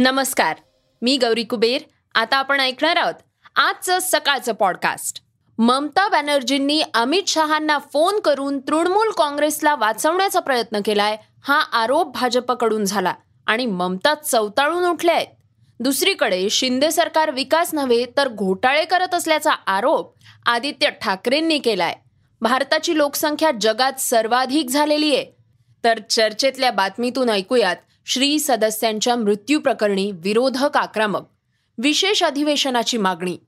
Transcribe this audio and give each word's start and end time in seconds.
नमस्कार 0.00 0.56
मी 1.02 1.16
गौरी 1.16 1.42
कुबेर. 1.42 1.82
आता 2.14 2.36
आपण 2.36 2.60
ऐकणार 2.60 2.96
आहोत 2.96 3.14
आजचं 3.56 3.98
सकाळचं 4.02 4.52
पॉडकास्ट 4.52 5.22
ममता 5.58 6.08
बॅनर्जींनी 6.08 6.82
अमित 6.94 7.22
शहांना 7.26 7.78
फोन 7.92 8.20
करून 8.20 8.58
तृणमूल 8.58 9.10
काँग्रेसला 9.10 9.74
वाचवण्याचा 9.74 10.40
प्रयत्न 10.40 10.80
केलाय 10.84 11.16
हा 11.44 11.60
आरोप 11.60 12.14
भाजपकडून 12.14 12.84
झाला 12.84 13.14
आणि 13.46 13.66
ममता 13.66 14.14
चवताळून 14.14 14.84
उठल्या 14.84 15.14
आहेत. 15.14 15.26
दुसरीकडे 15.80 16.50
शिंदे 16.50 16.90
सरकार 16.90 17.30
विकास 17.30 17.74
नव्हे 17.74 18.06
तर 18.16 18.28
घोटाळे 18.28 18.84
करत 18.84 19.14
असल्याचा 19.14 19.52
आरोप 19.52 20.14
आदित्य 20.46 20.90
ठाकरेंनी 20.90 21.58
केलाय. 21.58 21.94
भारताची 22.40 22.96
लोकसंख्या 22.98 23.50
जगात 23.60 24.00
सर्वाधिक 24.00 24.70
झालेली 24.70 25.16
आहे. 25.16 25.26
तर 25.84 25.98
चर्चेतल्या 26.10 26.70
बातमीतून 26.70 27.30
ऐकूयात 27.30 27.76
श्री 28.10 28.38
सदस्यांच्या 28.38 29.16
मृत्यू 29.16 29.60
प्रकरणी 29.60 30.10
विरोधक 30.10 30.76
आक्रमक. 30.76 31.20
विशेष 31.78 32.22
अधिवेशनाची 32.22 32.98
मागणी. 32.98 33.38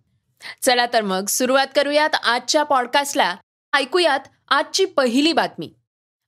चला 0.62 0.86
तर 0.92 1.02
मग 1.02 1.26
सुरुवात 1.26 1.66
करूयात 1.76 2.10
आजच्या 2.14 2.62
पॉडकास्टला 2.62 3.36
ऐकूयात 3.72 4.20
आजची 4.48 4.84
पहिली 4.84 5.32
बातमी. 5.32 5.72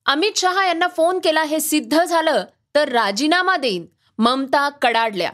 अमित 0.07 0.33
शहा 0.37 0.67
यांना 0.67 0.89
फोन 0.89 1.19
केला 1.19 1.43
हे 1.43 1.61
सिद्ध 1.61 2.05
झालं 2.05 2.45
तर 2.75 2.89
राजीनामा 2.89 3.57
देईन 3.57 3.87
ममता 4.19 4.69
कडाडल्या. 4.69 5.31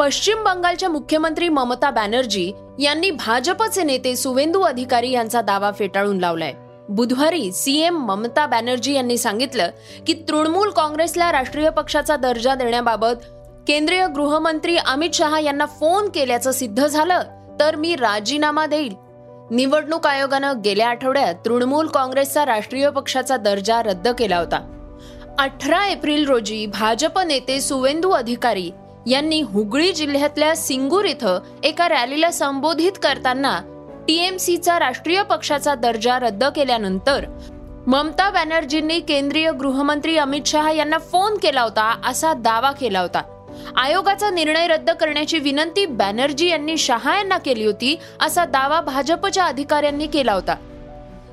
पश्चिम 0.00 0.44
बंगालच्या 0.44 0.88
मुख्यमंत्री 0.88 1.48
ममता 1.48 1.90
बॅनर्जी 1.90 2.52
यांनी 2.78 3.10
भाजपचे 3.10 3.82
नेते 3.82 4.16
सुवेंदू 4.16 4.60
अधिकारी 4.60 5.10
यांचा 5.10 5.40
दावा 5.40 5.72
फेटाळून 5.78 6.18
लावलाय. 6.18 6.54
बुधवारी 6.88 7.52
सीएम 7.52 7.96
ममता 7.98 8.46
बॅनर्जी 8.46 8.92
यांनी 8.92 9.18
सांगितलं 9.18 9.70
की 10.06 10.14
तृणमूल 10.28 10.70
काँग्रेसला 10.70 11.32
राष्ट्रीय 11.32 11.70
पक्षाचा 11.70 12.16
दर्जा 12.16 12.54
देण्याबाबत 12.54 13.24
केंद्रीय 13.68 14.06
गृहमंत्री 14.06 14.76
अमित 14.76 15.10
शहा 15.14 15.40
यांना 15.40 15.66
फोन 15.66 16.08
केल्याचं 16.08 16.52
सिद्ध 16.52 16.86
झालं 16.86 17.22
तर 17.60 17.76
मी 17.76 17.96
राजीनामा 17.96 18.66
देईल. 18.66 18.94
निवडणूक 19.50 20.06
आयोगानं 20.06 20.60
गेल्या 20.64 20.88
आठवड्यात 20.88 21.34
तृणमूल 21.44 21.86
काँग्रेसचा 21.86 22.46
राष्ट्रीय 22.46 22.90
पक्षाचा 22.90 23.36
दर्जा 23.36 23.82
रद्द 23.82 24.08
केला 24.08 24.38
होता. 24.38 24.58
अठरा 25.38 25.86
एप्रिल 25.86 26.26
रोजी 26.28 26.66
भाजप 26.66 27.18
नेते 27.18 27.60
सुवेंदू 27.60 28.10
अधिकारी 28.10 28.70
यांनी 29.06 29.40
हुगळी 29.40 29.92
जिल्ह्यातल्या 29.92 30.56
सिंगूर 30.56 31.04
इथं 31.04 31.40
एका 31.62 31.88
रॅलीला 31.88 32.30
संबोधित 32.30 32.92
करताना 33.02 33.60
टीएमसीचा 34.08 34.78
राष्ट्रीय 34.78 35.22
पक्षाचा 35.22 35.74
दर्जा 35.74 36.18
रद्द 36.18 36.44
केल्यानंतर 36.44 37.24
ममता 37.86 38.30
बॅनर्जींनी 38.30 38.98
केंद्रीय 39.00 39.50
गृहमंत्री 39.50 40.16
अमित 40.16 40.46
शहा 40.46 40.70
यांना 40.72 40.98
फोन 40.98 41.36
केला 41.36 41.62
होता 41.62 41.94
असा 42.04 42.32
दावा 42.32 42.70
केला 42.72 43.00
होता. 43.00 43.22
आयोगाचा 43.76 44.30
निर्णय 44.30 44.66
रद्द 44.66 44.90
करण्याची 44.90 45.38
विनंती 45.38 45.86
बॅनर्जी 45.86 46.48
यांनी 46.48 46.76
शहा 46.76 47.16
यांना 47.16 47.38
केली 47.38 47.66
होती 47.66 47.96
असा 48.20 48.44
दावा 48.44 48.80
भाजपच्या 48.80 49.44
अधिकाऱ्यांनी 49.44 50.06
केला 50.06 50.32
होता. 50.32 50.54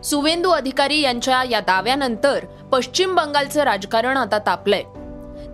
सुवेंदू 0.03 0.49
अधिकारी 0.49 0.99
यांच्या 1.01 1.43
या 1.49 1.59
दाव्यानंतर 1.59 2.45
पश्चिम 2.71 3.15
बंगालचं 3.15 3.63
राजकारण 3.63 4.17
आता 4.17 4.37
तापलंय. 4.37 4.83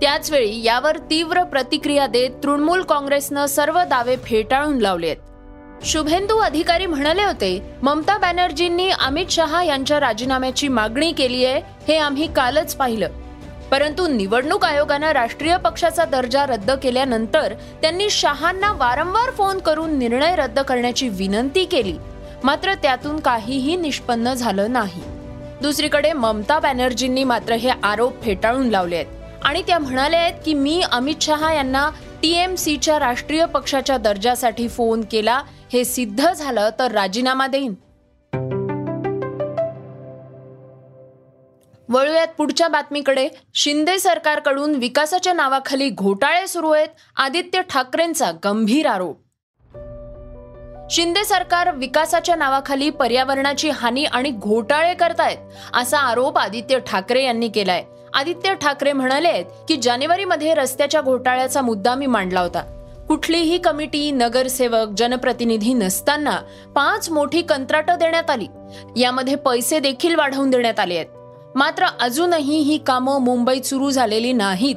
त्याचवेळी 0.02 0.64
यावर 0.64 0.98
तीव्र 1.10 1.44
प्रतिक्रिया 1.44 2.08
देत 2.08 2.44
तृणमूल 2.44 2.82
काँग्रेसनं 2.82 3.46
सर्व 3.46 3.82
दावे 3.84 4.16
फेटाळून 4.16 4.78
लावले 4.78 5.08
आहेत 5.08 5.27
शुभेंदू 5.86 6.38
अधिकारी 6.38 6.86
म्हणाले 6.86 7.24
होते 7.24 7.62
ममता 7.84 8.18
बॅनर्जींनी 8.18 8.90
अमित 8.90 9.26
शहा 9.30 9.64
यांच्या 9.64 10.00
राजीनाम्याची 10.00 10.68
मागणी 10.68 11.12
केली 11.12 11.46
आहे 11.46 11.62
हे 11.88 11.98
आम्ही 11.98 12.28
कालच 12.34 12.76
पाहिलं. 12.76 13.08
परंतु 13.72 14.08
निवडणूक 14.08 14.66
आयोगानं 14.66 15.12
राष्ट्रीय 15.12 15.58
पक्षाचा 15.58 16.06
दर्जा 16.06 16.46
रद्द 16.46 16.72
केल्यानंतर 16.72 17.54
त्यांनी 17.82 18.10
शहांना 18.10 18.72
वारंवार 18.74 19.32
फोन 19.32 19.58
करून 19.58 19.98
निर्णय 19.98 20.36
रद्द 20.36 20.60
करण्याची 20.60 21.10
विनंती 21.10 21.66
केली. 21.66 21.96
मात्र 22.44 22.74
त्यातून 22.74 23.20
काहीही 23.20 23.76
निष्पन्न 23.76 24.34
झालं 24.34 24.72
नाही. 24.72 25.02
दुसरीकडे 25.62 26.14
ममता 26.14 26.60
बॅनर्जींनी 26.60 27.24
मात्र 27.24 27.54
हे 27.54 27.70
आरोप 27.84 28.24
फेटाळून 28.24 28.70
लावले 28.70 28.96
आहेत 28.96 29.46
आणि 29.46 29.62
त्या 29.68 29.80
म्हणाल्या 29.80 30.20
आहेत 30.20 30.34
की 30.46 30.54
मी 30.54 30.82
अमित 30.92 31.16
शहा 31.22 31.54
यांना 31.54 31.90
टीएमसीच्या 32.22 33.00
राष्ट्रीय 33.00 33.46
पक्षाच्या 33.46 33.98
दर्जासाठी 33.98 34.68
फोन 34.68 35.04
केला 35.12 35.42
हे 35.74 35.86
सिद्ध 35.86 36.34
झालं 36.34 36.70
तर 36.80 36.92
राजीनामा 36.92 37.48
देईन. 37.48 37.74
वळूयात 41.90 42.28
पुढच्या 42.38 42.68
बातमीकडे. 42.68 43.28
शिंदे 43.54 44.00
सरकारकडून 44.00 44.76
विकासाच्या 44.76 45.34
नावाखाली 45.34 45.90
घोटाळे 45.90 46.48
सुरू 46.48 46.72
आहेत 46.72 46.88
आदित्य 47.16 47.62
ठाकरेंचा 47.70 48.32
गंभीर 48.46 48.88
आरोप. 48.88 49.20
शिंदे 50.92 51.24
सरकार 51.24 51.72
विकासाच्या 51.76 52.36
नावाखाली 52.36 52.90
पर्यावरणाची 52.90 53.70
हानी 53.70 54.04
आणि 54.04 54.30
घोटाळे 54.30 54.94
करतायत 54.94 55.38
असा 55.74 56.00
आरोप 56.00 56.38
आदित्य 56.38 56.80
ठाकरे 56.80 57.24
यांनी 57.24 57.48
केलाय. 57.48 57.84
आदित्य 58.18 58.54
ठाकरे 58.54 58.94
म्हणाले 58.94 59.28
आहेत 59.28 59.46
की 59.68 59.76
जानेवारीमध्ये 59.76 60.54
रस्त्याच्या 60.54 61.02
घोटाळ्याचा 61.02 61.62
मुद्दा 61.62 61.96
मी 61.96 62.06
मांडला 62.06 62.40
होता. 62.40 62.62
कुठलीही 63.08 63.58
कमिटी 63.58 64.12
नगरसेवक 64.12 64.88
जनप्रतिनिधी 64.98 65.74
नसताना 65.74 66.36
पाच 66.76 67.10
मोठी 67.10 67.42
कंत्राटं 67.42 67.96
देण्यात 68.00 68.30
आली. 68.30 68.48
यामध्ये 68.96 69.36
पैसे 69.36 69.80
देखील 69.80 70.16
वाढवून 70.16 70.50
देण्यात 70.50 70.80
आले 70.80 70.96
आहेत. 70.96 71.06
मात्र 71.56 71.86
अजूनही 72.00 72.60
ही 72.60 72.78
कामं 72.78 73.22
मुंबईत 73.22 73.62
सुरू 73.62 73.90
झालेली 73.90 74.34
नाहीत. 74.34 74.76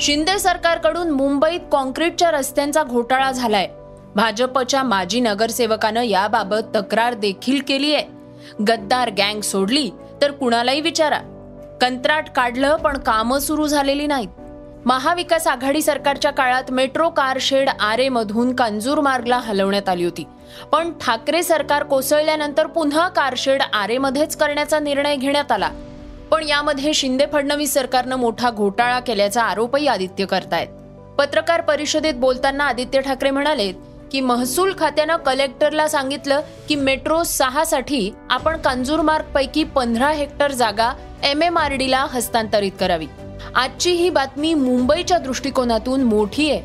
शिंदे 0.00 0.38
सरकारकडून 0.38 1.10
मुंबईत 1.10 1.60
कॉन्क्रीटच्या 1.72 2.30
रस्त्यांचा 2.30 2.82
घोटाळा 2.82 3.32
झालाय. 3.32 3.68
भाजपच्या 4.14 4.82
माजी 4.82 5.20
नगरसेवकानं 5.20 6.02
याबाबत 6.02 6.76
तक्रार 6.76 7.14
देखील 7.14 7.60
केली 7.68 7.94
आहे 7.94 8.04
गद्दार 8.68 9.10
गँग 9.10 9.40
सोडली 9.40 9.90
तर 10.22 10.30
कुणालाही 10.30 10.80
विचारा. 10.80 11.20
कंत्राट 11.80 12.28
काढलं 12.30 12.76
पण 12.76 12.96
कामं 12.96 13.38
सुरू 13.38 13.66
झालेली 13.66 14.06
नाहीत. 14.06 14.28
महाविकास 14.86 15.46
आघाडी 15.46 15.82
सरकारच्या 15.82 16.30
काळात 16.30 16.70
मेट्रो 16.70 17.08
कार 17.10 17.38
शेड 17.40 17.68
आरे 17.80 18.08
मधून 18.08 18.54
कांजूर 18.54 19.00
मार्गला 19.00 19.38
हलवण्यात 19.38 19.88
आली 19.88 20.04
होती. 20.04 20.24
पण 20.72 20.92
ठाकरे 21.00 21.42
सरकार 21.42 21.82
कोसळल्यानंतर 21.82 22.66
पुन्हा 22.66 23.08
कारशेड 23.08 23.62
आरेमध्येच 23.72 24.36
करण्याचा 24.36 24.78
निर्णय 24.78 25.16
घेण्यात 25.16 25.52
आला. 25.52 25.70
पण 26.30 26.48
यामध्ये 26.48 26.94
शिंदे 26.94 27.26
फडणवीस 27.32 27.74
सरकारनं 27.74 28.16
मोठा 28.16 28.50
घोटाळा 28.50 29.00
केल्याचा 29.00 29.42
आरोपही 29.42 29.86
आदित्य 29.86 30.26
करतायत. 30.26 30.68
पत्रकार 31.18 31.60
परिषदेत 31.60 32.14
बोलताना 32.14 32.64
आदित्य 32.64 33.00
ठाकरे 33.00 33.30
म्हणाले 33.30 33.72
की 34.12 34.20
महसूल 34.20 34.72
खात्यानं 34.78 35.16
कलेक्टरला 35.16 35.88
सांगितलं 35.88 36.40
की 36.68 36.74
मेट्रो 36.74 37.22
सहा 37.22 37.64
साठी 37.64 38.10
आपण 38.30 38.56
कांजूरमार्ग 38.56 39.24
पैकी 39.24 39.64
पंधरा 39.64 40.08
हेक्टर 40.08 40.52
जागा 40.52 40.92
एम 41.24 41.42
एम 41.42 41.58
आर 41.58 41.72
डीला 41.72 42.06
हस्तांतरित 42.10 42.72
करावी. 42.80 43.06
आजची 43.54 43.90
ही 43.90 44.10
बातमी 44.10 44.54
मुंबईच्या 44.54 45.18
दृष्टिकोनातून 45.18 46.02
मोठी 46.02 46.50
आहे. 46.50 46.60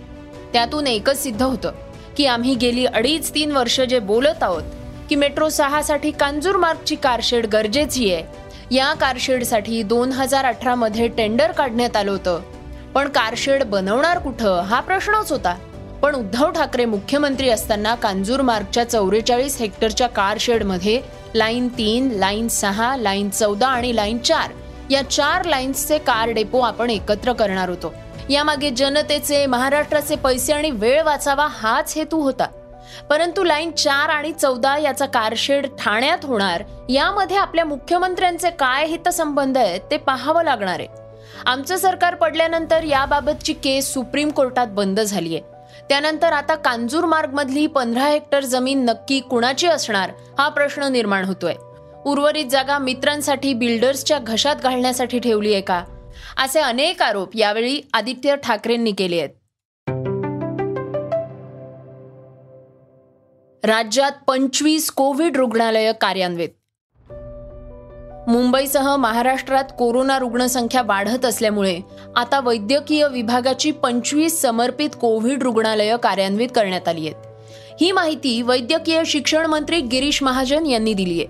त्यातून 0.53 0.87
एकच 0.87 1.23
सिद्ध 1.23 1.41
होतं 1.43 1.71
की 2.17 2.25
आम्ही 2.25 2.55
गेली 2.55 2.85
अडीच 2.85 3.33
तीन 3.35 3.51
वर्ष 3.51 3.81
जे 3.81 3.99
बोलत 3.99 4.43
आहोत 4.43 4.63
की 5.09 5.15
मेट्रो 5.15 5.49
सहासाठी 5.49 6.11
कांजूर 6.11 6.55
मार्गची 6.55 6.95
कारशेड 6.95 7.45
गरजेची 7.45 8.13
आहे. 8.13 8.23
या 8.71 8.93
कारशेडसाठी 8.93 9.83
दोन 9.83 10.11
हजार 10.11 10.45
अठरामध्ये 10.45 11.07
टेंडर 11.07 11.51
काढण्यात 11.51 11.95
आलं 11.95 12.11
होतं. 12.11 12.41
पण 12.93 13.07
कारशेड 13.07 13.63
बनवणार 13.63 14.19
कुठं 14.19 14.61
हा 14.61 14.79
प्रश्नच 14.79 15.31
होता. 15.31 15.55
पण 16.01 16.15
उद्धव 16.15 16.51
ठाकरे 16.51 16.85
मुख्यमंत्री 16.85 17.49
असताना 17.49 17.95
कांजूर 17.95 18.41
मार्गच्या 18.41 18.89
चौवेचाळीस 18.89 19.57
हेक्टरच्या 19.59 20.07
कारशेडमध्ये 20.07 21.01
लाईन 21.35 21.67
तीन 21.67 22.11
लाईन 22.11 22.47
सहा 22.47 22.97
लाईन 22.97 23.29
चौदा 23.29 23.67
आणि 23.67 23.95
लाईन 23.95 24.17
चार. 24.17 24.51
या 24.89 25.09
चार 25.09 25.45
लाईन्सचे 25.45 25.97
कार 25.97 26.29
डेपो 26.29 26.59
आपण 26.59 26.89
एकत्र 26.89 27.33
करणार 27.33 27.69
होतो. 27.69 27.93
यामागे 28.29 28.69
जनतेचे 28.69 29.45
महाराष्ट्राचे 29.45 30.15
पैसे 30.15 30.53
आणि 30.53 30.71
वेळ 30.71 31.01
वाचावा 31.03 31.47
हाच 31.49 31.93
हेतू 31.95 32.21
होता. 32.21 32.45
परंतु 33.09 33.43
लाईन 33.43 33.71
चार 33.71 34.09
आणि 34.09 34.31
चौदा 34.31 34.77
याचा 34.77 35.05
कारशेड 35.05 35.67
ठाण्यात 35.79 36.25
होणार 36.25 36.63
यामध्ये 36.89 37.37
आपल्या 37.37 37.65
मुख्यमंत्र्यांचे 37.65 38.49
काय 38.49 38.85
हितसंबंध 38.85 39.57
आहेत 39.57 39.81
ते 39.91 39.97
पाहावं 39.97 40.43
लागणार 40.43 40.79
आहे. 40.79 40.87
आमचं 41.45 41.77
सरकार 41.77 42.15
पडल्यानंतर 42.15 42.83
याबाबतची 42.83 43.53
केस 43.53 43.93
सुप्रीम 43.93 44.29
कोर्टात 44.29 44.67
बंद 44.67 44.99
झाली 44.99 45.35
आहे 45.35 45.54
त्यानंतर 45.89 46.33
आता 46.33 46.55
कांजूर 46.55 47.05
मार्ग 47.05 47.33
मधली 47.33 47.67
पंधरा 47.67 48.05
हेक्टर 48.05 48.43
जमीन 48.43 48.85
नक्की 48.85 49.19
कुणाची 49.19 49.67
असणार 49.67 50.11
हा 50.39 50.49
प्रश्न 50.49 50.83
निर्माण 50.83 51.25
होतोय. 51.25 51.53
उर्वरित 52.05 52.45
जागा 52.45 52.77
मित्रांसाठी 52.77 53.53
बिल्डर्सच्या 53.53 54.19
घशात 54.19 54.55
घालण्यासाठी 54.55 55.19
ठेवली 55.19 55.53
आहे 55.53 55.61
का? 55.61 55.83
असे 56.37 56.59
अनेक 56.59 57.01
आरोप 57.01 57.29
यावेळी 57.35 57.81
आदित्य 57.93 58.35
ठाकरेंनी 58.43 58.91
केले 58.91 59.19
आहेत. 59.19 59.29
राज्यात 63.65 64.11
पंचवीस 64.27 64.91
कोविड 64.91 65.37
रुग्णालय 65.37 65.91
कार्यान्वित 66.01 66.49
मुंबईसह 68.27 68.95
महाराष्ट्रात 68.95 69.63
कोरोना 69.79 70.19
रुग्णसंख्या 70.19 70.81
वाढत 70.85 71.25
असल्यामुळे 71.25 71.79
आता 72.15 72.39
वैद्यकीय 72.39 73.07
विभागाची 73.07 73.71
पंचवीस 73.71 74.41
समर्पित 74.41 74.89
कोविड 75.01 75.43
रुग्णालयं 75.43 75.97
कार्यान्वित 75.97 76.47
करण्यात 76.55 76.87
आली 76.87 77.07
आहेत. 77.07 77.15
ही 77.81 77.91
माहिती 77.91 78.41
वैद्यकीय 78.41 79.01
शिक्षण 79.05 79.45
मंत्री 79.45 79.81
गिरीश 79.81 80.23
महाजन 80.23 80.65
यांनी 80.65 80.93
दिली 80.93 81.23
आहे. 81.23 81.27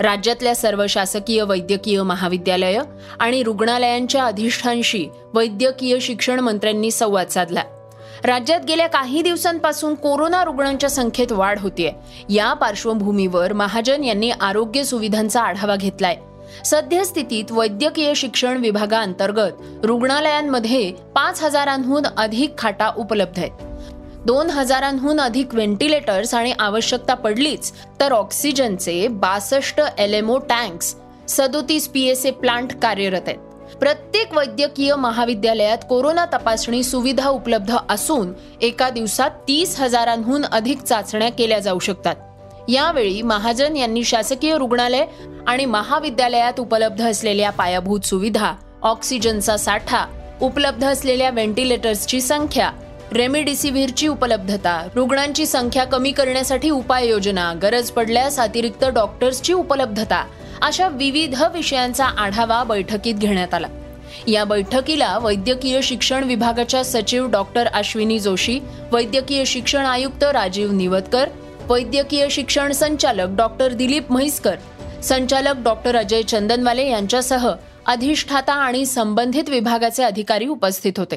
राज्यातल्या 0.00 0.54
सर्व 0.54 0.86
शासकीय 0.88 1.42
वैद्यकीय 1.42 2.02
महाविद्यालयं 2.02 2.82
आणि 3.20 3.42
रुग्णालयांच्या 3.42 4.24
अधिष्ठांशी 4.24 5.06
वैद्यकीय 5.34 5.98
शिक्षण 6.00 6.40
मंत्र्यांनी 6.40 6.90
संवाद 6.90 7.28
साधला. 7.28 7.62
राज्यात 8.24 8.60
गेल्या 8.68 8.86
काही 8.86 9.22
दिवसांपासून 9.22 9.94
कोरोना 9.94 10.44
रुग्णांच्या 10.44 10.90
संख्येत 10.90 11.32
वाढ 11.32 11.58
होतीये. 11.58 11.92
या 12.28 12.52
पार्श्वभूमीवर 12.52 13.52
महाजन 13.52 14.04
यांनी 14.04 14.30
आरोग्य 14.30 14.84
सुविधांचा 14.84 15.40
आढावा 15.40 15.76
घेतलाय. 15.76 16.16
सद्यस्थितीत 16.64 17.44
वैद्यकीय 17.50 18.14
शिक्षण 18.14 18.56
विभागाअंतर्गत 18.56 19.50
रुग्णालयांमध्ये 19.82 20.92
पाच 21.14 21.42
हजारांहून 21.42 22.02
अधिक 22.16 22.58
खाटा 22.58 22.90
उपलब्ध 22.96 23.38
आहेत. 23.38 23.50
दोन 24.26 24.50
हजारांहून 24.50 25.20
अधिक 25.20 25.54
व्हेंटिलेटर्स 25.54 26.34
आणि 26.34 26.52
आवश्यकता 26.58 27.14
पडलीच 27.14 27.72
तर 28.00 28.12
ऑक्सिजनचे 28.12 29.08
बासष्ट 29.08 29.80
एलएमओ 29.98 30.38
टँक्स 30.38 30.94
सदोतीस 31.28 31.88
पीएसए 31.88 32.30
प्लांट 32.30 32.72
कार्यरत 32.82 33.22
आहेत. 33.26 33.38
प्रत्येक 33.80 34.34
वैद्यकीय 34.34 34.94
महाविद्यालयात 34.94 35.78
कोरोना 35.88 36.24
तपासणी 36.26 36.82
सुविधा 36.82 37.28
उपलब्ध 37.28 37.76
असून 37.88 38.32
एका 38.62 38.90
दिवसात 38.90 39.30
तीस 39.48 39.80
हजारांहून 39.80 40.44
अधिक 40.44 40.82
चाचण्या 40.82 41.28
केल्या 41.28 41.58
जाऊ 41.58 41.78
शकतात. 41.78 42.14
यावेळी 42.68 43.22
महाजन 43.22 43.76
यांनी 43.76 44.04
शासकीय 44.04 44.56
रुग्णालय 44.58 45.04
आणि 45.46 45.64
महाविद्यालयात 45.64 46.60
उपलब्ध 46.60 47.02
असलेल्या 47.02 47.50
पायाभूत 47.50 48.00
सुविधा 48.00 48.52
ऑक्सिजनचा 48.82 49.56
साठा 49.56 50.04
उपलब्ध 50.40 50.84
असलेल्या 50.84 51.30
व्हेंटिलेटर्सची 51.30 52.20
संख्या 52.20 52.70
रेमडिसिव्हिरची 53.12 54.08
उपलब्धता 54.08 54.80
रुग्णांची 54.94 55.46
संख्या 55.46 55.84
कमी 55.84 56.12
करण्यासाठी 56.12 56.70
उपाययोजना 56.70 57.52
गरज 57.62 57.90
पडल्यास 57.90 58.38
अतिरिक्त 58.38 58.84
डॉक्टर्सची 58.84 59.52
उपलब्धता 59.52 60.24
अशा 60.62 60.88
विविध 60.88 61.42
विषयांचा 61.52 62.04
आढावा 62.04 62.64
बैठकीत 62.64 63.14
घेण्यात 63.14 63.54
आला. 63.54 63.66
या 64.28 64.44
बैठकीला 64.44 65.18
वैद्यकीय 65.18 65.80
शिक्षण 65.82 66.24
विभागाच्या 66.24 66.84
सचिव 66.84 67.26
डॉक्टर 67.26 67.66
अश्विनी 67.66 68.18
जोशी 68.18 68.60
वैद्यकीय 68.92 69.44
शिक्षण 69.44 69.86
आयुक्त 69.86 70.24
राजीव 70.24 70.72
निवतकर 70.72 71.28
वैद्यकीय 71.70 72.28
शिक्षण 72.28 72.72
संचालक 72.72 73.36
डॉक्टर 73.36 73.72
दिलीप 73.72 74.12
म्हैसकर 74.12 74.56
संचालक 75.02 75.54
डॉक्टर 75.64 75.96
अजय 75.96 76.22
चंदनवाले 76.22 76.90
यांच्यासह 76.90 77.52
अधिष्ठाता 77.86 78.52
आणि 78.52 78.86
संबंधित 78.86 79.48
विभागाचे 79.48 80.02
अधिकारी 80.02 80.46
उपस्थित 80.46 80.92
होते. 80.96 81.16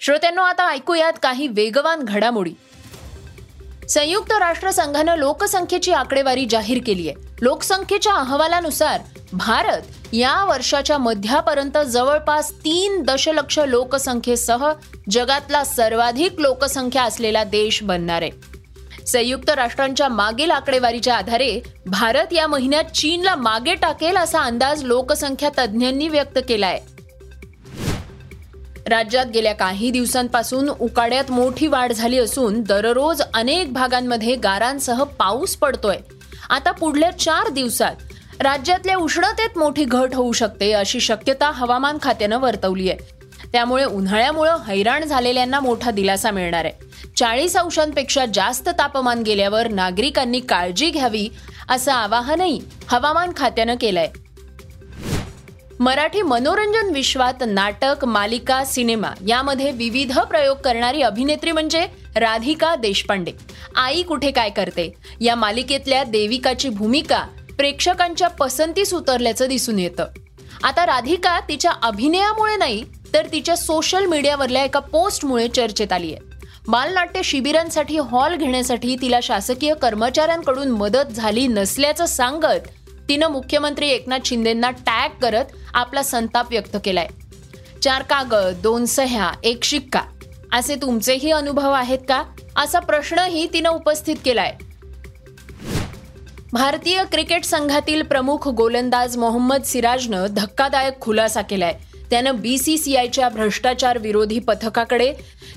श्रोत्यांनो 0.00 0.42
आता 0.42 0.70
ऐकूयात 0.70 1.12
काही 1.22 1.48
वेगवान 1.48 2.00
घडामोडी. 2.02 2.52
संयुक्त 3.88 4.32
राष्ट्र 4.32 4.70
संघानं 4.70 5.16
लोकसंख्येची 5.16 5.92
आकडेवारी 5.92 6.46
जाहीर 6.50 6.78
केली 6.86 7.08
आहे. 7.08 7.28
लोकसंख्येच्या 7.40 8.12
अहवालानुसार 8.12 9.00
भारत 9.32 10.14
या 10.14 10.44
वर्षाच्या 10.44 10.98
मध्यापर्यंत 10.98 11.78
जवळपास 11.78 12.52
तीन 12.52 13.02
दशलक्ष 13.02 13.58
लोकसंख्येसह 13.58 14.72
जगातला 15.10 15.64
सर्वाधिक 15.64 16.40
लोकसंख्या 16.40 17.02
असलेला 17.02 17.44
देश 17.44 17.82
बनणार 17.82 18.22
आहे. 18.22 18.30
संयुक्त 19.06 19.50
राष्ट्रांच्या 19.50 20.08
मागील 20.08 20.50
आकडेवारीच्या 20.50 21.16
आधारे 21.16 21.60
भारत 21.86 22.32
या 22.32 22.46
महिन्यात 22.46 22.84
चीनला 22.84 23.34
मागे 23.34 23.74
टाकेल 23.74 24.16
असा 24.16 24.42
अंदाज 24.42 24.84
लोकसंख्या 24.84 25.50
तज्ज्ञांनी 25.58 26.08
व्यक्त 26.08 26.38
केला 26.48 26.66
आहे. 26.66 26.95
राज्यात 28.88 29.26
गेल्या 29.26 29.52
काही 29.52 29.90
दिवसांपासून 29.90 30.68
उकाड्यात 30.70 31.30
मोठी 31.30 31.66
वाढ 31.66 31.92
झाली 31.92 32.18
असून 32.18 32.60
दररोज 32.62 33.22
अनेक 33.34 33.72
भागांमध्ये 33.72 34.34
गारांसह 34.34 35.02
पाऊस 35.18 35.56
पडतोय. 35.56 35.96
आता 36.50 36.70
पुढल्या 36.70 37.10
चार 37.10 37.48
दिवसात 37.48 38.42
राज्यातल्या 38.42 38.96
उष्णतेत 38.96 39.58
मोठी 39.58 39.84
घट 39.84 40.14
होऊ 40.14 40.32
शकते 40.32 40.72
अशी 40.72 41.00
शक्यता 41.00 41.50
हवामान 41.50 41.98
खात्यानं 42.02 42.38
वर्तवली 42.38 42.90
आहे 42.90 43.14
त्यामुळे 43.52 43.84
उन्हाळ्यामुळे 43.84 44.50
हैराण 44.66 45.04
झालेल्यांना 45.04 45.60
मोठा 45.60 45.90
दिलासा 45.90 46.30
मिळणार 46.30 46.64
आहे. 46.64 46.84
चाळीस 47.16 47.56
अंशांपेक्षा 47.56 48.24
जास्त 48.34 48.68
तापमान 48.68 49.22
गेल्यावर 49.22 49.68
नागरिकांनी 49.68 50.40
काळजी 50.40 50.90
घ्यावी 50.90 51.28
असं 51.68 51.92
आवाहनही 51.92 52.60
हवामान 52.88 53.32
खात्यानं 53.36 53.74
केलंय. 53.80 54.08
मराठी 55.80 56.22
मनोरंजन 56.22 56.92
विश्वात 56.92 57.42
नाटक 57.46 58.04
मालिका 58.04 58.64
सिनेमा 58.64 59.10
यामध्ये 59.26 59.70
विविध 59.70 60.18
प्रयोग 60.18 60.56
करणारी 60.56 61.02
अभिनेत्री 61.02 61.52
म्हणजे 61.52 61.80
राधिका 62.16 62.74
देशपांडे. 62.76 63.32
आई 63.76 64.02
कुठे 64.02 64.30
काय 64.30 64.50
करते? 64.50 64.92
या 65.20 65.34
मालिकेतल्या 65.34 66.04
देविकाची 66.04 66.68
भूमिका 66.68 67.22
प्रेक्षकांच्या 67.58 68.28
पसंतीस 68.28 68.94
उतरल्याचं 68.94 69.48
दिसून 69.48 69.78
येतं. 69.78 70.06
आता 70.64 70.86
राधिका 70.86 71.40
तिच्या 71.40 71.72
अभिनयामुळे 71.82 72.56
नाही 72.56 72.84
तर 73.14 73.26
तिच्या 73.32 73.56
सोशल 73.56 74.06
मीडियावरल्या 74.06 74.64
एका 74.64 74.80
पोस्टमुळे 74.80 75.48
चर्चेत 75.48 75.92
आली 75.92 76.14
आहे. 76.14 76.36
बालनाट्य 76.68 77.20
शिबिरांसाठी 77.22 77.98
हॉल 77.98 78.36
घेण्यासाठी 78.36 78.96
तिला 79.02 79.18
शासकीय 79.22 79.74
कर्मचाऱ्यांकडून 79.74 80.68
मदत 80.68 81.12
झाली 81.12 81.46
नसल्याचं 81.46 82.06
सांगत 82.06 82.68
तिनं 83.08 83.28
मुख्यमंत्री 83.28 83.88
एकनाथ 83.88 84.18
शिंदेंना 84.24 84.70
टॅग 84.70 85.10
करत 85.22 85.44
आपला 85.74 86.02
संताप 86.02 86.46
व्यक्त 86.50 86.76
केलाय. 86.84 87.08
चार 87.82 88.02
कागद 88.02 88.56
दोन 88.62 88.84
सह्या 88.84 89.30
एक 89.42 89.64
शिक्का 89.64 90.00
असे 90.52 90.74
तुमचेही 90.74 91.30
अनुभव 91.30 91.70
आहेत 91.70 91.98
का? 92.08 92.24
असा 92.56 92.78
प्रश्नही 92.78 93.46
तिनं 93.52 93.70
उपस्थित 93.70 94.16
केलाय. 94.24 94.54
भारतीय 96.52 97.04
क्रिकेट 97.12 97.44
संघातील 97.44 98.02
प्रमुख 98.02 98.48
गोलंदाज 98.48 99.16
मोहम्मद 99.16 99.62
सिराजनं 99.62 100.26
धक्कादायक 100.30 101.00
खुलासा 101.00 101.42
केलाय. 101.42 101.74
त्यानं 102.10 102.40
बीसीसीआयच्या 102.40 103.28
भ्रष्टाचार 103.28 103.98
विरोधी 103.98 104.38
पथकाकडे 104.38 105.12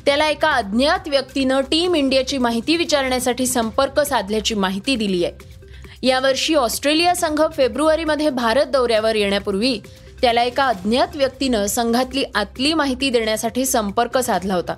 त्याला 0.06 0.28
एका 0.28 0.52
अज्ञात 0.52 1.08
व्यक्तीनं 1.08 1.62
टीम 1.62 1.96
इंडियाची 1.96 2.38
माहिती 2.38 2.78
विचारण्यासाठी 2.78 3.46
संपर्क 3.46 4.00
साधल्याची 4.00 4.56
माहिती 4.56 4.96
दिली 4.96 5.26
आहे 5.26 5.59
यावर्षी 6.04 6.54
ऑस्ट्रेलिया 6.56 7.14
संघ 7.16 7.42
फेब्रुवारीमध्ये 7.56 8.30
भारत 8.30 8.66
दौऱ्यावर 8.66 9.16
येण्यापूर्वी 9.16 9.80
त्याला 10.22 10.44
एका 10.44 10.66
अज्ञात 10.66 11.16
व्यक्तीनं 11.16 11.66
संघातली 11.66 12.24
आतली 12.36 12.74
माहिती 12.74 13.10
देण्यासाठी 13.10 13.66
संपर्क 13.66 14.18
साधला 14.18 14.56
होता. 14.56 14.74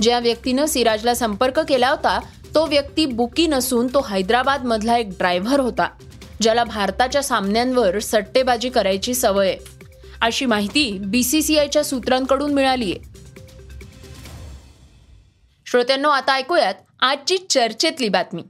ज्या 0.00 0.18
व्यक्तीनं 0.18 0.66
सिराजला 0.66 1.14
संपर्क 1.14 1.60
केला 1.60 1.88
होता 1.88 2.18
तो 2.54 2.66
व्यक्ती 2.66 3.06
बुकी 3.06 3.46
नसून 3.46 3.86
तो 3.86 4.00
हैदराबाद 4.10 4.64
मधला 4.64 4.96
एक 4.98 5.08
ड्रायव्हर 5.08 5.60
होता 5.60 5.88
ज्याला 6.42 6.64
भारताच्या 6.64 7.22
सामन्यांवर 7.22 7.98
सट्टेबाजी 7.98 8.68
करायची 8.68 9.14
सवय 9.14 9.48
आहे. 9.48 9.56
अशी 10.20 10.46
माहिती 10.46 10.90
बीसीसीआयच्या 11.00 11.84
सूत्रांकडून 11.84 12.54
मिळाली 12.54 12.92
आहे 12.92 13.14
श्रोत्यांनो 15.66 16.08
आता 16.08 16.34
ऐकूयात 16.34 16.74
आजची 17.00 17.36
चर्चेतली 17.50 18.08
बातमी. 18.08 18.42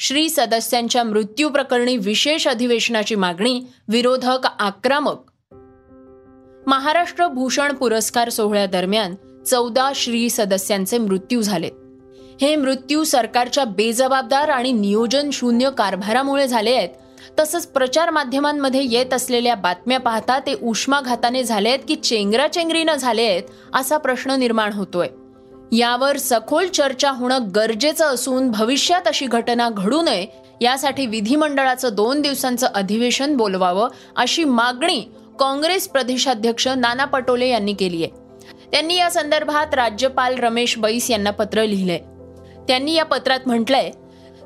श्री 0.00 0.28
सदस्यांच्या 0.28 1.02
मृत्यू 1.04 1.48
प्रकरणी 1.48 1.96
विशेष 1.96 2.48
अधिवेशनाची 2.48 3.14
मागणी 3.14 3.60
विरोधक 3.88 4.46
आक्रमक. 4.58 5.16
महाराष्ट्र 6.66 7.26
भूषण 7.26 7.72
पुरस्कार 7.72 8.28
सोहळ्यादरम्यान 8.28 9.14
चौदा 9.46 9.90
श्री 9.94 10.30
सदस्यांचे 10.30 10.98
मृत्यू 10.98 11.42
झाले 11.42 11.70
हे 12.40 12.56
मृत्यू 12.56 13.04
सरकारच्या 13.04 13.64
बेजबाबदार 13.64 14.48
आणि 14.48 14.72
नियोजन 14.72 15.30
शून्य 15.32 15.70
कारभारामुळे 15.78 16.48
झाले 16.48 16.74
आहेत. 16.74 16.88
तसंच 17.38 17.66
प्रचार 17.66 18.10
माध्यमांमध्ये 18.10 18.86
येत 18.90 19.14
असलेल्या 19.14 19.54
बातम्या 19.54 20.00
पाहता 20.00 20.38
ते 20.38 20.54
उष्माघाताने 20.62 21.44
झाले 21.44 21.68
आहेत 21.68 21.80
की 21.88 21.94
चेंगराचेंगरीनं 21.94 22.94
झाले 22.94 23.22
आहेत 23.22 23.42
असा 23.74 23.96
प्रश्न 23.96 24.30
निर्माण 24.30 24.72
होतोय. 24.72 25.08
यावर 25.72 26.16
सखोल 26.16 26.66
चर्चा 26.66 27.10
होणं 27.10 27.48
गरजेचं 27.54 28.04
असून 28.04 28.50
भविष्यात 28.50 29.08
अशी 29.08 29.26
घटना 29.26 29.68
घडू 29.70 30.02
नये 30.02 30.26
यासाठी 30.60 31.06
विधिमंडळाचं 31.06 31.94
दोन 31.94 32.20
दिवसांचं 32.20 32.66
अधिवेशन 32.66 33.36
बोलवावं 33.36 33.88
अशी 34.16 34.44
मागणी 34.44 35.00
काँग्रेस 35.40 35.88
प्रदेशाध्यक्ष 35.88 36.68
नाना 36.68 37.04
पटोले 37.04 37.48
यांनी 37.48 37.72
केली 37.72 38.02
आहे. 38.04 38.10
त्यांनी 38.72 38.96
या 38.96 39.10
संदर्भात 39.10 39.74
राज्यपाल 39.74 40.34
रमेश 40.34 40.78
बैस 40.78 41.10
यांना 41.10 41.30
पत्र 41.30 41.64
लिहिलंय. 41.64 41.98
त्यांनी 42.68 42.94
या 42.94 43.04
पत्रात 43.04 43.40
म्हटलंय 43.46 43.90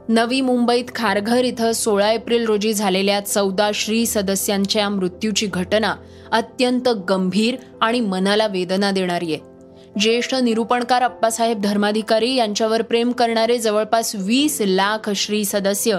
नवी 0.09 0.41
मुंबईत 0.41 0.85
खारघर 0.95 1.45
इथं 1.45 1.73
सोळा 1.73 2.11
एप्रिल 2.13 2.45
रोजी 2.45 2.73
झालेल्या 2.75 3.21
चौदा 3.21 3.71
श्री 3.75 4.07
सदस्यांच्या 4.07 4.89
मृत्यूची 4.89 5.47
घटना 5.47 5.95
अत्यंत 6.33 6.89
गंभीर 6.89 7.57
आणि 7.81 8.01
मनाला 8.01 8.47
वेदना 8.47 8.91
देणारी 8.91 9.35
आहे. 9.35 9.52
ज्येष्ठ 10.01 10.35
निरूपणकार 10.35 11.03
अप्पासाहेब 11.03 11.61
धर्माधिकारी 11.61 12.35
यांच्यावर 12.35 12.83
प्रेम 12.83 13.13
करणारे 13.13 13.59
जवळपास 13.59 14.15
वीस 14.15 14.63
लाख 14.67 15.11
श्री 15.11 15.45
सदस्य 15.45 15.99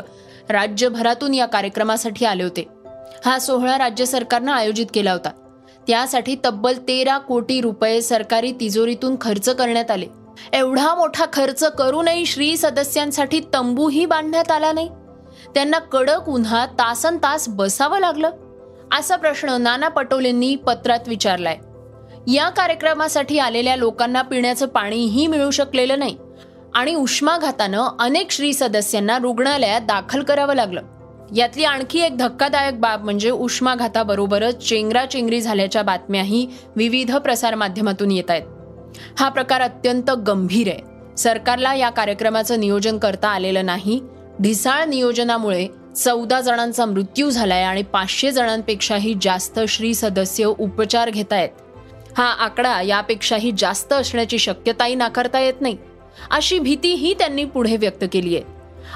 राज्यभरातून 0.50 1.34
या 1.34 1.46
कार्यक्रमासाठी 1.46 2.26
आले 2.26 2.44
होते. 2.44 2.68
हा 3.26 3.40
सोहळा 3.40 3.78
राज्य 3.78 4.06
सरकारनं 4.06 4.52
आयोजित 4.52 4.86
केला 4.94 5.12
होता. 5.12 5.30
त्यासाठी 5.88 6.36
तब्बल 6.46 6.74
तेरा 6.88 7.18
कोटी 7.18 7.62
रुपये 7.62 8.02
सरकारी 8.02 8.52
तिजोरीतून 8.52 9.16
खर्च 9.22 9.50
करण्यात 9.50 9.92
आले. 9.92 10.06
एवढा 10.54 10.96
मोठा 10.96 11.26
खर्च 11.34 11.64
करूनही 11.64 12.26
श्री 12.26 12.58
सदस्यांसाठी 12.58 13.42
तंबूही 13.54 14.06
बांधण्यात 14.06 14.52
आला 14.52 14.72
नाही. 14.72 14.90
त्यांना 15.54 15.80
कडक 15.80 16.30
उन्हात 16.30 16.68
तासन 16.68 17.18
तास 17.18 17.46
बसावं 17.50 18.00
लागलं. 18.00 18.32
असा 19.00 19.16
प्रश्न 19.16 19.50
नाना 19.50 19.88
पटोलेंनी 19.88 20.56
पत्रात 20.56 21.00
विचारलाय. 21.08 21.58
या 22.28 22.50
कार्यक्रमासाठी 22.50 23.40
आलेल्या 23.40 23.76
लोकांना 23.76 24.22
पिण्याचं 24.22 24.66
पाणीही 24.66 25.28
मिळू 25.28 25.52
शकलेलं 25.52 26.00
नाही. 26.00 26.18
आणि 26.74 26.96
उष्माघातानं 26.96 27.88
अनेक 28.00 28.32
श्री 28.32 28.54
सदस्यांना 28.54 29.18
रुग्णालयात 29.18 29.82
दाखल 29.82 30.24
करावं 30.24 30.56
लागलं. 30.56 30.82
यातली 31.36 31.64
आणखी 31.64 32.00
एक 32.00 32.18
धक्कादायक 32.18 32.80
बाब 32.80 33.04
म्हणजे 33.04 33.30
उष्माघाताबरोबरच 33.30 34.68
चेंगराचेंगरी 34.68 35.42
झाल्याच्या 35.42 35.84
बातम्याही 35.84 36.48
विविध 36.76 37.16
प्रसारमाध्यमातून 37.16 38.12
येत 38.12 38.32
आहेत. 38.32 38.42
हा 39.20 39.30
प्रकार 39.30 39.62
अत्यंत 39.62 40.12
गंभीर 40.12 40.68
आहे. 40.68 41.16
सरकारला 41.18 41.74
या 41.74 41.90
कार्यक्रमाचं 41.90 42.60
नियोजन 42.60 42.98
करता 42.98 43.28
आलेलं 43.28 43.66
नाही. 43.66 44.02
ढिसाळ 44.42 44.84
नियोजनामुळे 44.84 45.68
चौदा 45.96 46.42
जणांचा 46.42 46.86
मृत्यू 46.86 47.30
झालाय 47.30 47.64
आणि 47.64 47.84
पाचशे 47.84 48.32
जणांपेक्षाही 48.32 49.14
जास्त 49.22 49.60
श्री 49.68 49.94
सदस्य 49.94 50.46
उपचार 50.46 51.10
घेत 51.10 51.34
आहेत 51.34 51.50
हा 52.18 52.26
आकडा 52.26 52.82
यापेक्षाही 52.82 53.52
जास्त 53.58 53.94
असण्याची 53.94 54.40
शक्यताही 54.40 54.96
नाकारता 54.96 55.40
येत 55.40 55.62
नाही. 55.62 55.78
अशी 56.32 56.60
भीतीही 56.60 57.14
त्यांनी 57.14 57.46
पुढे 57.46 57.78
व्यक्त 57.78 58.06
केली 58.12 58.36
आहे 58.36 58.46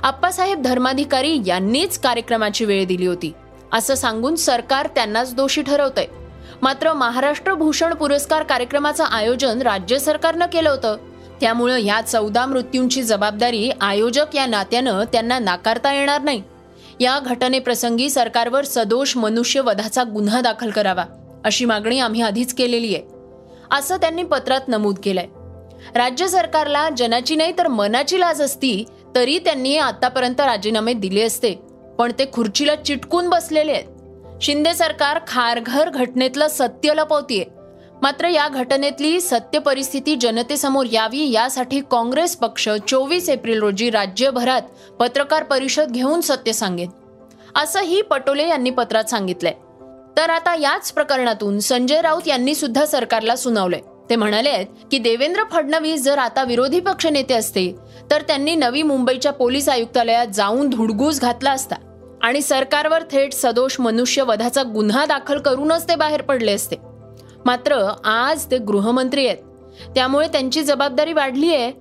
आप्पासाहेब 0.04 0.62
धर्माधिकारी 0.62 1.40
यांनीच 1.46 2.00
कार्यक्रमाची 2.00 2.66
वेळ 2.66 2.86
दिली 2.86 3.06
होती. 3.06 3.34
असं 3.74 3.96
सांगून 3.96 4.36
सरकार 4.36 4.88
त्यांनाच 4.88 5.36
दोषी 5.36 5.62
ठरवतंय. 5.62 6.06
मात्र 6.62 6.94
महाराष्ट्र 6.94 7.54
भूषण 7.54 7.94
पुरस्कार 7.94 8.44
कार्यक्रमाचं 8.44 9.04
आयोजन 9.04 9.62
राज्य 9.62 10.00
सरकारनं 10.00 10.46
केलं 10.46 10.70
होतं. 10.70 10.98
त्यामुळं 11.42 11.78
या 11.78 12.02
चौदा 12.02 12.46
मृत्यूंची 12.46 13.04
जबाबदारी 13.04 13.70
आयोजक 13.82 14.26
या 14.36 14.46
नात्यानं 14.46 15.04
त्यांना 15.04 15.40
नाकारता 15.40 15.94
येणार 15.94 16.22
नाही. 16.22 16.44
या 17.00 17.20
घटनेप्रसंगी 17.20 18.10
सरकारवर 18.10 18.66
सदोष 18.66 19.18
मनुष्यवधाचा 19.18 20.04
गुन्हा 20.04 20.42
दाखल 20.42 20.70
करावा. 20.70 21.04
अशी 21.48 21.66
मागणी 21.66 22.00
आम्ही 22.00 22.22
आधीच 22.22 22.54
केलेली 22.54 22.96
आहे. 22.96 23.04
असं 23.72 23.98
त्यांनी 23.98 24.24
पत्रात 24.24 24.68
नमूद 24.68 24.96
केलंय. 25.04 25.28
राज्य 25.96 26.28
सरकारला 26.28 26.90
जनाची 26.98 27.36
नाही 27.36 27.54
तर 27.58 27.68
मनाची 27.68 28.20
लाज 28.20 28.42
असती 28.42 28.84
तरी 29.16 29.40
त्यांनी 29.40 29.78
आतापर्यंत 29.78 30.42
राजीनामे 30.42 30.94
दिले 30.94 31.22
असते. 31.22 31.54
पण 32.00 32.12
ते 32.20 32.26
खुर्चीला 32.34 32.76
चिटकून 32.76 33.30
बसलेले 33.30 33.72
आहेत. 33.72 34.42
शिंदे 34.42 34.74
सरकार 34.74 35.20
खारघर 35.28 35.90
घटनेतलं 35.90 36.48
सत्य 36.48 36.94
लपवतीये. 36.94 37.46
मात्र 38.02 38.28
या 38.28 38.48
घटनेतली 38.48 39.20
सत्य 39.22 39.60
परिस्थिती 39.60 40.16
जनतेसमोर 40.16 40.86
यावी 40.92 41.32
यासाठी 41.32 41.82
काँग्रेस 41.92 42.36
पक्ष 42.36 42.70
चोवीस 42.88 43.30
एप्रिल 43.30 43.60
रोजी 43.60 43.90
राज्यभरात 43.90 44.62
पत्रकार 45.00 45.44
परिषद 45.44 45.92
घेऊन 45.92 46.22
सत्य 46.22 46.54
सांगेन 46.54 46.90
असंही 47.56 48.02
पटोले 48.02 48.48
यांनी 48.48 48.70
पत्रात 48.70 49.04
सांगितलंय. 49.04 49.54
तर 50.18 50.30
आता 50.30 50.56
याच 50.56 50.92
प्रकरणातून 50.92 51.60
संजय 51.60 52.02
राऊत 52.02 52.28
यांनी 52.28 52.56
सुद्धा 52.56 52.86
सरकारला 52.86 53.36
सुनावलंय. 53.36 53.80
ते 54.10 54.16
म्हणाले 54.16 54.50
आहेत 54.50 54.66
की 54.92 54.98
देवेंद्र 54.98 55.44
फडणवीस 55.52 56.04
जर 56.04 56.18
आता 56.18 56.44
विरोधी 56.44 56.80
पक्ष 56.80 57.06
नेते 57.06 57.34
असते 57.34 57.76
तर 58.12 58.22
त्यांनी 58.22 58.56
नवी 58.56 58.84
मुंबईच्या 58.84 59.32
पोलीस 59.32 59.70
आयुक्तालयात 59.70 60.28
जाऊन 60.28 60.70
धुडगूस 60.70 61.22
घातला 61.22 61.52
असता. 61.52 61.76
आणि 62.24 62.42
सरकारवर 62.42 63.04
थेट 63.12 63.34
सदोष 63.34 63.80
मनुष्यवधाचा 63.80 64.64
गुन्हा 64.64 65.06
दाखल 65.06 65.40
करूनच 65.40 65.90
ते 65.90 65.96
बाहेर 65.96 66.22
पडले 66.22 66.52
असते. 66.52 66.76
मात्र 67.46 67.76
आज 68.06 68.46
ते 68.46 68.58
गृहमंत्री 68.58 69.28
आहेत. 69.28 69.38
त्यामुळे 69.96 70.28
त्यांची 70.28 70.64
जबाबदारी 70.64 71.14
वाढली 71.14 71.54
आहे. 71.54 71.72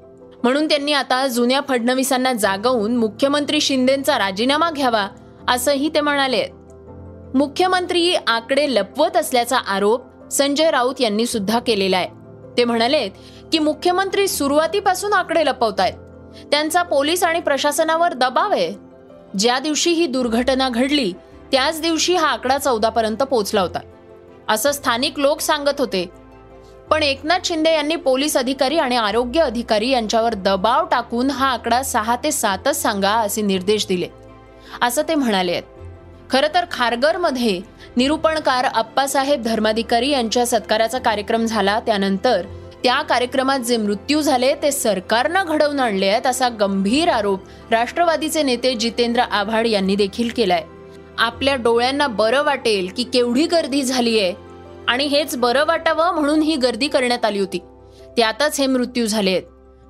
म्हणून 0.43 0.69
त्यांनी 0.69 0.93
आता 0.93 1.27
जुन्या 1.27 1.61
फडणवीसांना 1.69 2.33
जागवून 2.33 2.97
मुख्यमंत्री 2.97 3.61
शिंदेचा 3.61 4.19
राजीनामा 4.19 4.71
घ्यावा 4.71 5.09
असंही 5.49 5.89
ते 5.89 6.01
म्हणाले 6.01 6.37
आहेत 6.37 6.56
मुख्यमंत्री 7.37 8.15
आकडे 8.27 8.65
लपवत 8.75 9.17
असल्याचा 9.17 9.57
आरोप 9.57 10.03
संजय 10.33 10.71
राऊत 10.71 11.01
यांनी 11.01 11.27
सुद्धा 11.27 11.59
केलेला 11.59 11.97
आहे. 11.97 12.09
ते 12.57 12.65
म्हणाले 12.65 13.09
की 13.53 13.59
मुख्यमंत्री 13.59 14.29
सुरुवातीपासून 14.29 15.13
आकडे 15.13 15.45
लपवत 15.47 15.81
आहेत 15.81 16.47
त्यांचा 16.51 16.83
पोलीस 16.83 17.25
आणि 17.25 17.41
प्रशासनावर 17.41 18.13
दबाव 18.13 18.53
आहे. 18.53 18.73
ज्या 19.39 19.59
दिवशी 19.59 19.91
ही 19.91 20.07
दुर्घटना 20.07 20.69
घडली 20.69 21.13
त्याच 21.53 21.81
दिवशी 21.81 22.17
हा 22.17 22.27
आकडा 22.27 22.59
चौदा 22.59 22.89
पर्यंत 22.89 23.23
पोहोचला 23.23 23.61
होता. 23.61 23.81
असं 24.49 24.73
स्थानिक 24.73 25.19
लोक 25.19 25.41
सांगत 25.41 25.81
होते. 25.81 26.11
पण 26.91 27.03
एकनाथ 27.03 27.39
शिंदे 27.45 27.75
यांनी 27.75 27.97
पोलीस 27.97 28.37
अधिकारी 28.37 28.79
आणि 28.79 28.97
आरोग्य 28.97 29.41
अधिकारी 29.41 29.89
यांच्यावर 29.89 30.35
दबाव 30.35 30.85
टाकून 30.85 31.31
हा 31.31 31.47
आकडा 31.47 31.83
सहा 31.83 32.17
ते 32.17 32.33
सातच 32.33 32.83
सांगा 32.83 33.11
असे 33.11 33.43
निर्देश 33.43 33.87
दिले. 33.87 34.09
असं 34.83 35.03
ते 35.03 35.15
म्हणाले 35.15 35.53
आहेत. 35.53 35.76
खरं 36.31 36.55
तर 36.55 36.65
खारघरमध्ये 36.71 37.61
निरूपणकार 37.97 38.65
अप्पासाहेब 38.65 39.43
धर्माधिकारी 39.43 40.11
यांच्या 40.11 40.47
सत्काराचा 40.47 40.99
कार्यक्रम 40.99 41.45
झाला. 41.45 41.79
त्यानंतर 41.81 42.47
त्या 42.83 43.01
कार्यक्रमात 43.03 43.59
जे 43.59 43.77
मृत्यू 43.77 44.21
झाले 44.21 44.55
ते 44.55 44.71
सरकारनं 44.73 45.45
घडवून 45.45 45.81
आणले 45.81 46.07
आहेत 46.07 46.27
असा 46.27 46.49
गंभीर 46.61 47.09
आरोप 47.09 47.43
राष्ट्रवादीचे 47.71 48.43
नेते 48.43 48.75
जितेंद्र 48.75 49.21
आव्हाड 49.21 49.67
यांनी 49.67 49.97
देखील 49.97 50.29
केलाय. 50.37 50.65
आपल्या 51.19 51.55
डोळ्यांना 51.55 52.07
बरं 52.07 52.43
वाटेल 52.43 52.89
की 52.97 53.03
केवढी 53.03 53.47
गर्दी 53.47 53.83
झाली 53.83 54.19
आहे 54.21 54.35
आणि 54.89 55.05
हेच 55.05 55.37
बरं 55.37 55.65
वाटावं 55.67 56.15
म्हणून 56.15 56.43
ही 56.43 56.57
गर्दी 56.57 56.89
करण्यात 56.89 57.25
आली 57.25 57.39
होती. 57.39 57.59
त्यातच 58.17 58.61
हे 58.61 58.67
मृत्यू 58.67 59.07
झाले 59.07 59.31
आहेत. 59.31 59.43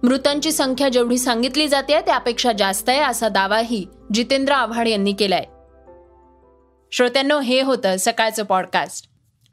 मृतांची 0.02 0.52
संख्या 0.52 0.88
जेवढी 0.88 1.19
सांगितली 1.19 1.69
जाते 1.69 2.00
त्यापेक्षा 2.00 2.52
जास्त 2.52 2.88
आहे 2.88 3.00
असा 3.00 3.28
दावाही 3.28 3.85
जितेंद्र 4.14 4.52
आव्हाड 4.52 4.88
यांनी 4.88 5.12
केलाय. 5.12 5.45
श्रोत्यांनो 6.93 7.40
हे 7.40 7.61
होतं 7.61 7.97
सकाळचं 7.99 8.43
पॉडकास्ट 8.43 9.07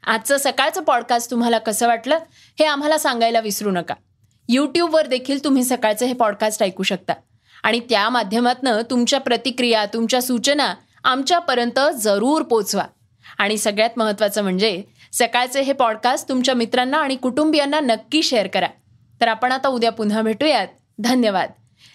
आजचं 0.06 0.36
सकाळचं 0.36 0.82
पॉडकास्ट 0.82 1.30
तुम्हाला 1.30 1.58
कसं 1.58 1.86
वाटलं 1.86 2.18
हे 2.58 2.64
आम्हाला 2.64 2.98
सांगायला 2.98 3.40
विसरू 3.40 3.70
नका. 3.70 3.94
यूट्यूबवर 4.48 5.06
देखील 5.06 5.44
तुम्ही 5.44 5.64
सकाळचं 5.64 6.06
हे 6.06 6.12
पॉडकास्ट 6.12 6.62
ऐकू 6.62 6.82
शकता. 6.82 7.12
आणि 7.62 7.80
त्या 7.80 8.08
माध्यमातनं 8.08 8.80
तुमच्या 8.90 9.20
प्रतिक्रिया 9.20 9.86
तुमच्या 9.86 10.22
सूचना 10.22 10.74
आमच्यापर्यंत 11.04 11.80
जरूर 11.94 12.42
पोचवा. 12.42 12.84
आणि 13.38 13.58
सगळ्यात 13.58 13.90
महत्त्वाचं 13.96 14.42
म्हणजे 14.42 14.82
सकाळचे 15.12 15.60
हे 15.60 15.72
पॉडकास्ट 15.72 16.28
तुमच्या 16.28 16.54
मित्रांना 16.54 16.98
आणि 16.98 17.16
कुटुंबियांना 17.16 17.80
नक्की 17.80 18.22
शेअर 18.22 18.46
करा. 18.46 18.66
तर 19.20 19.28
आपण 19.28 19.52
आता 19.52 19.68
उद्या 19.68 19.92
पुन्हा 19.92 20.22
भेटूयात. 20.22 20.68
धन्यवाद. 20.98 21.50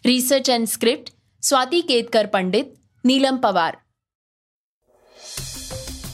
Research 0.06 0.50
and 0.50 0.68
script 0.68 1.14
Swati 1.42 1.82
Ketkar 1.82 2.26
Pandit 2.26 2.64
Neelam 3.04 3.36
Pawar. 3.36 3.76